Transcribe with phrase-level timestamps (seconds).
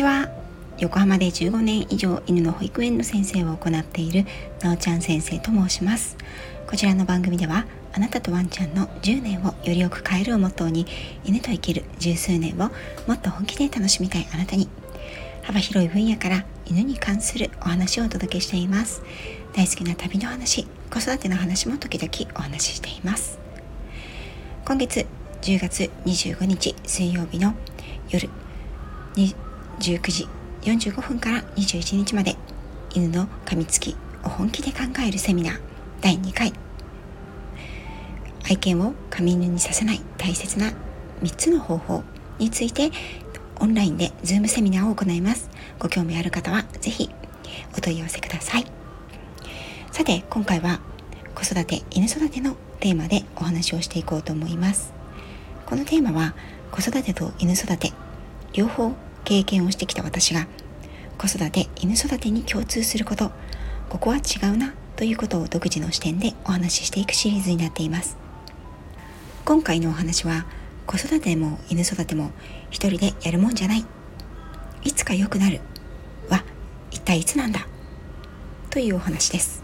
[0.00, 0.30] ちは。
[0.78, 4.24] 横浜で15年以上犬の保育園の先生を行っている
[4.62, 6.16] なおちゃん先生と申します。
[6.66, 10.86] こちらの番組ではあなたとワンちゃんの10年をよりよく変えるをモットーに
[11.24, 12.70] 犬と生きる十数年を
[13.06, 14.70] もっと本気で楽しみたいあなたに
[15.42, 19.02] 幅広い分野から犬に関するお話をお届けしています。
[19.54, 23.38] 大好きな旅の話子育ての話も時々お話ししています。
[24.64, 25.04] 今月
[25.42, 27.52] 10月25日水曜日の
[28.08, 28.30] 夜
[29.80, 30.28] 19時
[30.62, 32.36] 45分から21日まで。
[32.92, 35.60] 犬の噛みつきを本気で考えるセミナー。
[36.00, 36.52] 第2回。
[38.48, 40.00] 愛犬を噛み犬にさせない。
[40.18, 40.72] 大切な
[41.22, 42.04] 3つの方法
[42.38, 42.90] について。
[43.62, 45.50] オンラインでズームセミナーを行います。
[45.78, 47.10] ご興味ある方は是非
[47.76, 48.64] お問い合わせください。
[49.92, 50.80] さて今回は
[51.34, 54.94] 子育て犬育てのテーマでお話をしていこうと思います。
[55.66, 56.34] このテーマは
[56.70, 57.92] 子育てと犬育て
[58.54, 60.46] 両方経験をしてきた私が
[61.18, 63.30] 子育て犬育てに共通すること
[63.88, 68.16] ここは違うなということを独自の視点でお話ししていくシリーズになっています。
[69.44, 70.46] 今回のお話は
[70.86, 72.30] 子育ても犬育ても
[72.70, 73.84] 一人でやるもんじゃない
[74.84, 75.60] いつか良くなる
[76.28, 76.44] は
[76.90, 77.66] 一体いつなんだ
[78.70, 79.62] というお話です。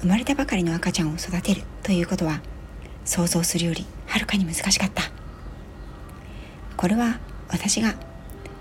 [0.00, 2.40] 生まれたばかりの赤ちゃんを育てるということは
[3.04, 5.02] 想像するよりはるかに難しかった。
[6.76, 7.18] これは
[7.50, 7.94] 私が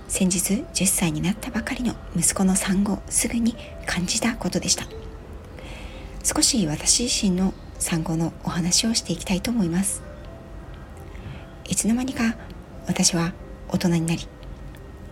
[0.08, 4.86] 先日10歳になったばかりの息子の産後すぐに感じたことでした。
[6.24, 10.02] 少し私自身の産後のお話をしていきたいと思います。
[11.68, 12.36] いつの間にか
[12.88, 13.34] 私は
[13.70, 14.28] 大人になり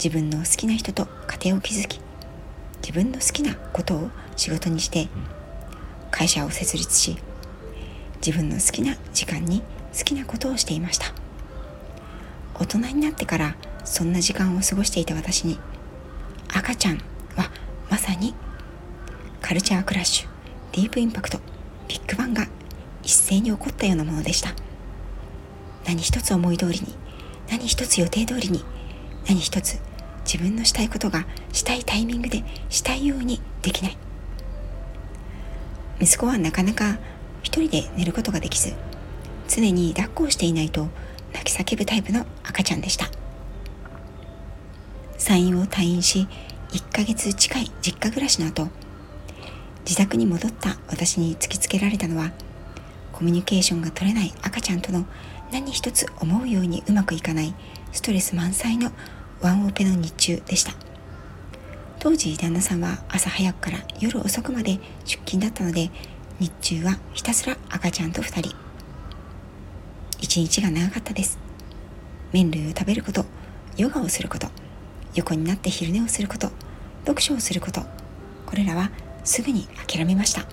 [0.04, 2.02] 自分の好きな人と家庭を築き
[2.82, 5.08] 自分の好きなことを仕事にして
[6.10, 7.18] 会社を設立し
[8.26, 9.62] 自分の好きな時間に
[9.98, 11.14] 好きなことをしていました。
[12.60, 13.56] 大人になってから
[13.88, 15.58] そんな時間を過ごしていた私に
[16.54, 16.98] 赤ちゃん
[17.36, 17.50] は
[17.90, 18.36] まさに
[19.42, 20.28] カルチャークラッシュ
[20.74, 21.40] ディープインパクト
[21.88, 22.48] ビッグバンが
[23.02, 24.54] 一斉に起こったようなものでした。
[25.86, 26.96] 何一つ思い通りに
[27.50, 28.64] 何一つ予定通りに
[29.26, 29.80] 何一つ
[30.26, 33.98] 自分のしたいことがしたいタイミングでしたいようにできない。
[36.02, 36.98] 息子はなかなか
[37.42, 38.74] 一人で寝ることができず
[39.48, 40.90] 常に抱っこをしていないと
[41.34, 43.10] 泣き叫ぶタイプの赤ちゃんでした。
[45.18, 46.28] 産院を退院し
[46.72, 48.68] 1ヶ月近い実家暮らしの後
[49.86, 52.32] 自宅に戻った私に突きつけられたのは
[53.14, 55.06] コミュニケーションが取れない赤ちゃんとの
[55.52, 57.56] 何一つ思うようにうまくいかない
[57.92, 58.92] ストレス満載の
[59.42, 60.74] ワンオペの日中でした。
[62.00, 65.90] 当時旦那さんは朝早くから夜遅くまで出勤だったので
[66.40, 68.56] 日中はひたすら赤ちゃんと2人。
[70.20, 71.40] 一日が長かったです。
[72.34, 73.26] 麺類を食べること
[73.78, 74.48] ヨガをすること。
[75.18, 76.52] 横になって昼寝をすること
[77.02, 77.82] 読書をすること
[78.46, 78.92] これらは
[79.24, 80.46] すぐに諦めました。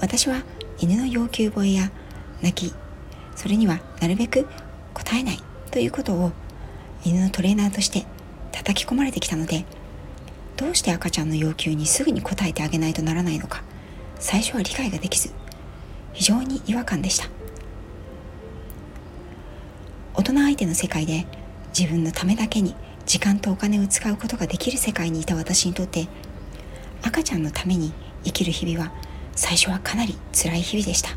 [0.00, 0.42] 私は
[0.78, 1.90] 犬の要求吠えや
[2.42, 2.74] 泣き
[3.34, 4.46] それにはなるべく
[4.92, 5.38] 答えない
[5.70, 6.32] ということを
[7.04, 8.04] 犬のトレーナーとして
[8.52, 9.64] 叩き込まれてきたので
[10.56, 13.62] どうして赤ちゃんの要求にすぐに応えてあげないとならないのか
[14.18, 15.30] 最初は理解ができず
[16.12, 17.28] 非常に違和感でした。
[20.14, 21.26] 大人相手の世界で
[21.78, 26.08] 自分のためだけに時間とお金を使うことができる世界にいた私にとって
[27.02, 27.92] 赤ちゃんのために
[28.24, 28.94] 生きる日々は
[29.34, 31.10] 最初はかなり辛い日々でした。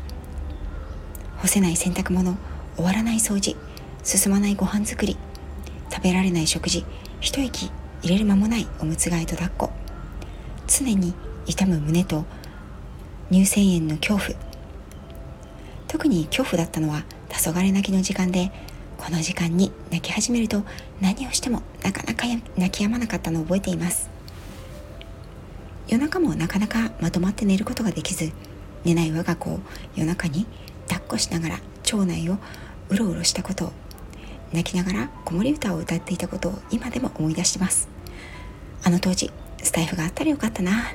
[1.38, 2.36] 干せない洗濯物
[2.76, 3.56] 終わらない掃除
[4.04, 5.16] 進まないご飯作り
[5.90, 6.84] 食べられない食事
[7.20, 7.70] 一息
[8.02, 9.70] 入れる間もないおむつ替えと抱っこ
[10.66, 11.14] 常に
[11.46, 12.26] 痛む胸と
[13.32, 14.38] 乳腺炎の恐怖。
[15.88, 18.52] 特に恐怖だったのは黄昏泣きの時間で
[19.00, 20.62] この時間に泣き始めると
[21.00, 22.26] 何をしてもなかなか
[22.58, 24.10] 泣き止まなかったのを覚えています。
[25.88, 28.30] 夜中もなかなかまとまって寝ることができず
[28.84, 29.60] 寝ない我が子を
[29.96, 30.46] 夜中に
[30.86, 32.36] 抱っこしながら町内を
[32.90, 33.72] うろうろしたことを
[34.52, 37.88] 泣きながら子守歌を歌っていたことを今でも思い出してます。
[38.84, 39.32] あの当時
[39.62, 40.92] スタイフがあったらよかったな。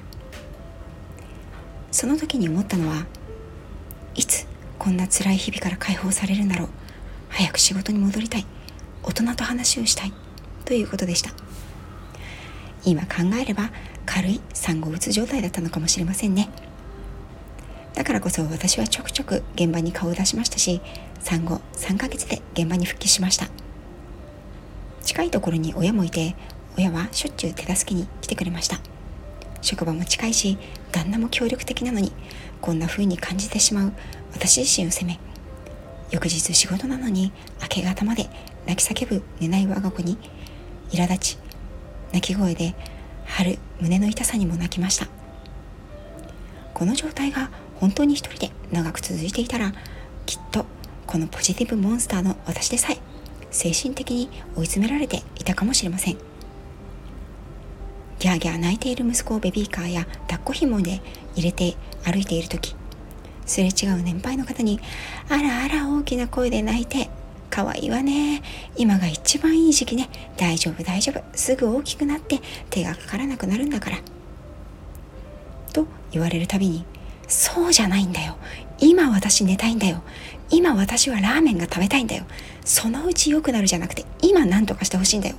[1.91, 3.07] その時に思ったのは
[4.13, 4.45] いつ
[4.77, 6.84] こんな辛い日々から解放されるんだろう。
[7.35, 8.45] 早く仕事に戻りたい。
[9.03, 10.13] 大人と話をしたい。
[10.63, 11.31] ということでした。
[12.85, 13.71] 今考えれば
[14.05, 16.47] 軽い産後うつ状態だったのかもしれませんね。
[17.93, 20.81] だからこそ私はちょくちょく現場に顔を出しましたし
[21.19, 23.49] 産後3ヶ月で現場に復帰しました。
[25.01, 26.37] 近いところに親もいて
[26.77, 28.79] 親はしょっちゅう手助けに来てくれました。
[29.61, 30.57] 職場も近いし
[30.93, 32.13] 旦那も協力的なのに
[32.61, 33.93] こんな風に感じてしまう。
[34.31, 35.19] 私自身を責め
[36.11, 37.31] 翌日仕事なのに
[37.61, 38.29] 明け方まで
[38.65, 40.17] 泣き叫ぶ寝ない我が子に
[40.89, 41.37] 苛立ち
[42.13, 42.75] 泣き声で
[43.25, 45.07] 張る胸の痛さにも泣きました。
[46.73, 49.73] この状態が本当に一人で長く続いていたら
[50.25, 50.65] きっと
[51.07, 52.97] このポジティブモンスターの私でさえ
[53.51, 56.17] 精神的に追い詰められていたかもしれません。
[58.19, 61.01] ギャーギャー泣いている息子をベビーカーや抱っこ紐で
[61.35, 62.75] 入れて歩いている時
[63.45, 64.79] すれ違う年配の方に
[65.29, 67.09] 「あらあら大きな声で泣いて
[67.49, 68.41] 可愛いわね。
[68.75, 70.09] 今が一番いい時期ね。
[70.35, 71.23] 大丈夫大丈夫。
[71.33, 73.99] すぐ大きくなって手がかからなくなるんだから」
[75.71, 76.85] と言われるたびに
[77.27, 78.37] 「そうじゃないんだよ。
[78.79, 80.01] 今私寝たいんだよ。
[80.49, 82.25] 今私はラーメンが食べたいんだよ。
[82.65, 85.35] そのうち良くなるじゃなくて今何とかしてほしいんだよ」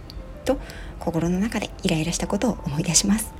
[0.46, 0.58] と
[0.98, 3.32] 心の中でイライラしたことを思い出します。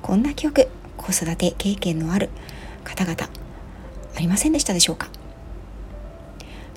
[0.00, 2.30] こんな記憶子育て経験のある
[2.88, 3.28] 方々
[4.16, 5.08] ありませんでしたでしょうか？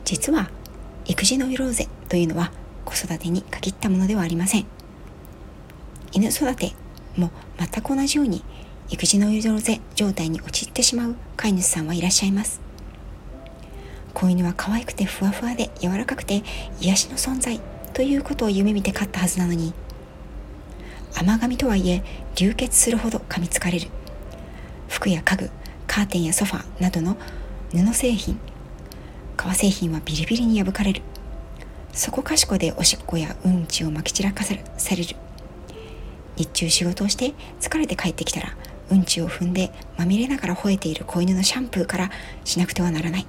[0.05, 0.49] 実は
[1.05, 2.51] 育児ノイローゼというのは
[2.85, 4.65] 子育てに限ったものではありません。
[6.11, 6.73] 犬育て
[7.15, 8.43] も全く同じように
[8.89, 12.59] 育児ノイローゼ状態に陥ってしまう飼い主さんはいらっしゃいます。
[14.13, 16.43] 子犬は可愛くてふわふわで柔らかくて
[16.81, 17.61] 癒しの存在
[17.93, 19.73] ということを夢見て飼ったはずなのに
[21.17, 22.03] 甘噛みとはいえ
[22.35, 23.87] 流血するほど噛みつかれる。
[24.89, 25.49] 服や家具
[25.91, 27.17] カーテンやソファなどの
[27.73, 28.39] 布製品
[29.35, 31.01] 革製品はビリビリに破かれる。
[31.91, 34.59] そこかしこでおしっこやうんちをまき散らかされ
[35.03, 35.17] る。
[36.37, 38.55] 日中仕事をして疲れて帰ってきたら
[38.89, 42.09] うんちを踏んでまみれながら吠えている子犬のシャンプーから
[42.45, 43.27] しなくてはならない。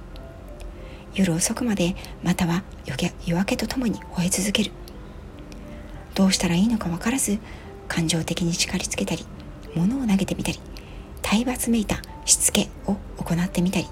[1.15, 4.71] 夜遅くまでまたは夜明けとともに吠え続ける。
[6.15, 7.39] どうしたらいいのか分からず
[7.89, 9.25] 感情的に叱りつけたり
[9.75, 10.61] 物を投げてみたり
[11.21, 13.87] 体罰めいたしつけを行ってみたり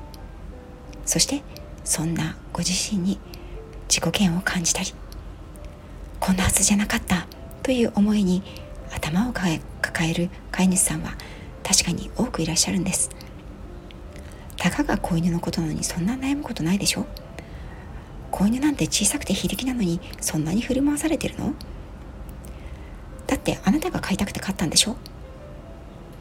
[1.05, 1.41] そして
[1.83, 3.19] そんなご自身に
[3.89, 4.93] 自己嫌悪を感じたり
[6.19, 7.27] こんなはずじゃなかった
[7.63, 8.43] という思いに
[8.93, 9.59] 頭を抱
[10.09, 11.15] える飼い主さんは
[11.63, 13.09] 確かに多くいらっしゃるんです。
[14.57, 17.07] たかが子犬のことなのにそんな悩むことないでしょ
[18.29, 21.53] 子犬なんて小さくて非力なのにそんなに振り回されてるの？
[23.25, 24.97] だってあなたが飼いたくて飼ったんでしょ？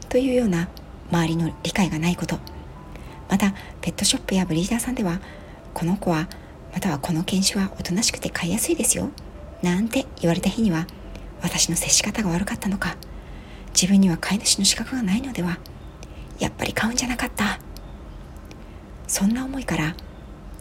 [0.09, 0.69] というような
[1.11, 2.39] 周りの理解がないこと。
[3.29, 5.21] またペットショップやブリーダーさんでは
[5.73, 6.27] この子は
[6.73, 9.09] またはこの犬種はおとなしくて飼いやすいですよ
[9.61, 10.85] なんて言われた日には
[11.41, 12.97] 私の接し方が悪かったのか
[13.73, 15.59] 自分には飼い主の資格がないのでは
[16.39, 17.59] やっぱり飼うんじゃなかった。
[19.07, 19.95] そんな思いから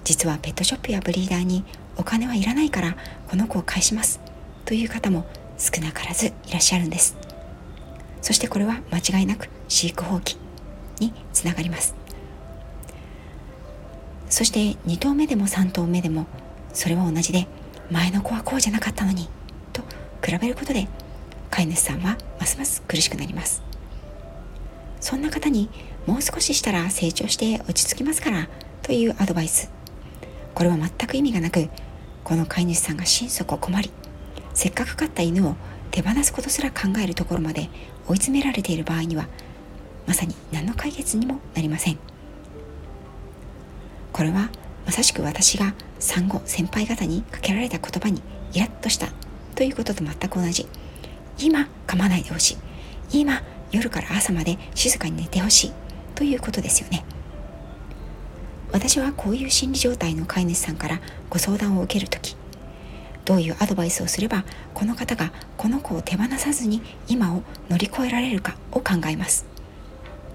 [0.04, 1.64] 実はペットショップやブリーダーに
[1.96, 2.96] お金はいらないから
[3.28, 4.20] この子を返します
[4.64, 5.26] という方も
[5.58, 7.16] 少なからずいらっしゃるんです。
[8.22, 10.36] そしてこれは間違いなく飼育放棄
[10.98, 11.94] につながります。
[14.28, 16.26] そして2頭目でも3頭目でも
[16.72, 17.46] それは同じで
[17.90, 19.28] 前の子はこうじゃなかったのに
[19.72, 19.82] と
[20.24, 20.88] 比べることで
[21.50, 23.62] 飼い主さんはますます苦しくなります。
[25.00, 25.70] そんな方に
[26.06, 28.48] もう少ししたら成長して落ち着きますから
[28.82, 29.70] というアドバイス。
[30.54, 31.68] これは全く意味がなく
[32.24, 33.90] この飼い主さんが心底困り
[34.52, 35.54] せっかく飼った犬を
[35.92, 37.70] 手放すことすら考えるところまで
[38.08, 39.28] 追い詰められている場合には
[40.10, 41.98] まさに何の解決にもなりません。
[44.12, 44.50] これは
[44.84, 48.20] まさしく私が産後先輩方にかけられた言葉に
[48.52, 49.06] イラッとした
[49.54, 50.66] ということと全く同じ。
[51.38, 52.56] 今噛まないでほし
[53.12, 53.20] い。
[53.20, 55.72] 今夜から朝まで静かに寝てほしい
[56.16, 57.04] ということですよね。
[58.72, 62.34] 私はこういう心理状態の飼い主さんからご相談を受ける時。
[63.24, 64.44] どういうアドバイスをすれば
[64.74, 69.49] この方がこの子を手放さずに今を乗り越えられるかを考えます。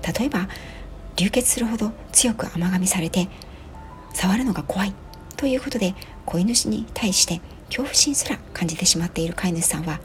[0.06, 0.48] 例えば
[1.16, 3.28] 流血するほど強く甘噛みされて
[4.14, 4.94] 触るのが怖い
[5.38, 5.96] ということで
[6.26, 10.00] 子犬に対して恐怖心すら感じてしまっている飼い主さんは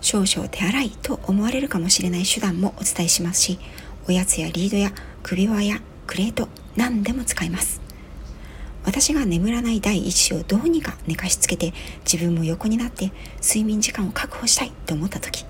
[0.00, 3.58] 少々手荒いと思われるかもしれない手段もお伝えしますし
[4.08, 4.92] おやつやリードや
[5.22, 7.80] 首輪やクレート何でも使います。
[8.84, 11.72] 私が眠らない第一子をどうにか寝かしつけて
[12.04, 15.44] 自分も横になって睡眠時間を確保したいと思った時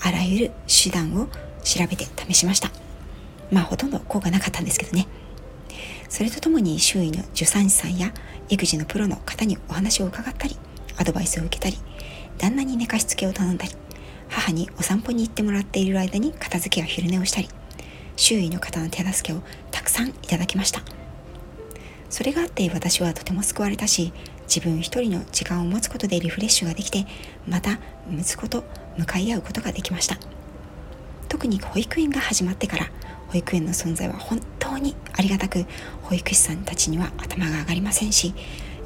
[0.00, 1.28] あらゆる手段を
[1.62, 2.83] 調べて試しました。
[3.50, 5.06] まあほとんど効果なかったんですけどね。
[6.08, 8.12] それとともに周囲の助産師さんや
[8.48, 10.56] 育児のプロの方にお話を伺ったり
[10.96, 11.78] アドバイスを受けたり
[12.38, 13.72] 旦那に寝かしつけを頼んだり
[14.28, 17.48] 母にお散歩に行ってもらっている間に片付けや昼寝をしたり
[18.16, 20.82] 周囲の方の手助けをたくさんいただきました。
[22.10, 24.12] それがあって私はとても救われたし
[24.46, 27.06] 自分一人の時間を持つことでリフレッシュができて
[27.48, 28.62] また息子と
[28.96, 30.16] 向かい合うことができました。
[31.28, 32.90] 特に保育園が始まってから
[33.34, 35.66] 保育園の存在は本当にありがたく
[36.02, 38.32] 保育士さんたちには頭が上がりませんし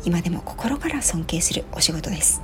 [0.05, 2.41] 今でも心から尊敬するお仕事です。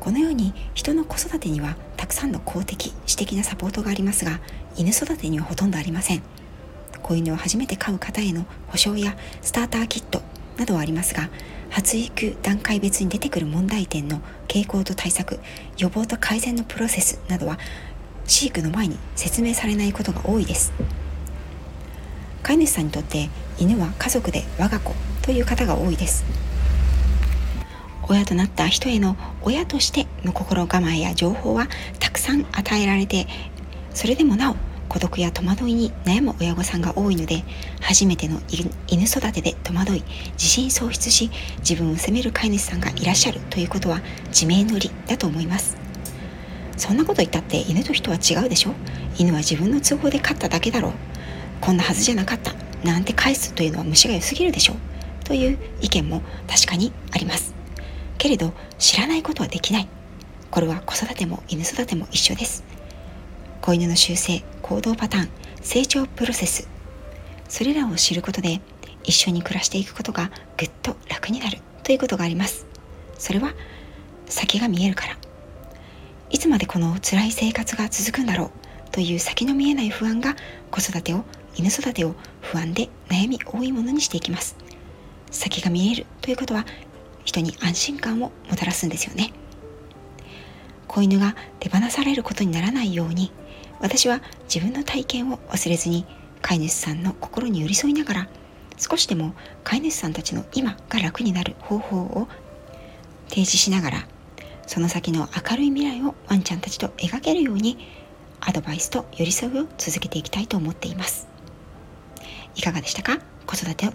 [0.00, 4.40] このように人の子育てにはたくさんの公的私的なサポートがありますが
[4.76, 6.22] 犬育てにはほとんどありません。
[7.04, 10.22] 子犬を初めて飼う方への保証やスターターキット
[10.56, 11.30] などはありますが
[11.70, 15.38] 発育段階別に出てくる問題点の傾向と対策
[15.76, 17.58] 予防と改善のプロセスなどは
[18.28, 20.72] 飼育の前に説明されないことが多いです。
[22.42, 26.24] 飼い主さんにとって犬は家族で我が子という方が多いです。
[28.08, 31.68] 親となった人への親としての心構えや情報は
[31.98, 33.26] たくさん与えられて
[33.92, 34.56] それでもなお
[34.88, 37.44] 孤独や戸惑いに悩む親御さんが多いので
[37.82, 38.40] 初めての
[38.86, 45.87] 犬育てで戸惑い自信喪失し自分を責める飼い主さんがいらっしゃるということは自明の理だと思います。
[46.78, 48.72] そんなこと言ったって犬と人は違うでしょ？
[49.18, 50.92] 犬は自分の都合で飼っただけだろう。
[51.60, 52.54] こんなはずじゃなかった。
[52.84, 54.76] なんて返すというのは虫が良すぎるでしょう。
[55.24, 57.54] という意見も確かにあります。
[58.16, 59.88] けれど知らないことはできない。
[60.50, 62.64] これは子育ても犬育ても一緒です。
[63.60, 65.28] 子犬の習性行動パターン
[65.60, 66.68] 成長プロセス。
[67.48, 68.60] それらを知ることで
[69.02, 71.58] 一緒に暮らしていくことがぐっと楽になる。
[71.82, 72.66] ということがあります。
[73.18, 73.52] それは
[74.26, 75.16] 先が見えるから。
[76.30, 80.36] いつまでこの辛い生活が続くんだろうという先の見えない不安が
[80.70, 81.24] 子育てを
[81.56, 84.56] 犬育てを不安で悩み多いものにしていきます。
[85.30, 86.64] 先が見えるということは
[87.24, 89.32] 人に安心感をもたらすんですよね。
[90.86, 93.30] 子犬が手放されることにならないように
[93.80, 96.06] 私は自分の体験を忘れずに
[96.40, 98.28] 飼い主さんの心に寄り添いながら
[98.78, 102.28] 少しでも飼い主さんたちの今が楽になる方法を
[103.28, 104.08] 提示しながら
[104.68, 107.78] その先の明るい未来をワンちゃんたちと描けるように
[108.40, 111.26] アドバイスと寄り添いを続けていきたいと思っています。
[112.54, 113.18] いかがでしたか？
[113.46, 113.92] 子育てを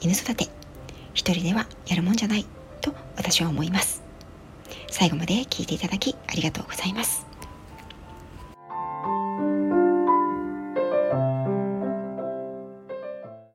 [0.00, 0.48] 犬育て。
[1.12, 2.46] 一人ではやるもんじゃない
[2.80, 4.02] と私は思います。
[4.90, 7.26] 最後まで聞いていただきありがとうございます。